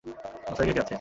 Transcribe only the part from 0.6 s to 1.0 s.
কে কে আছে?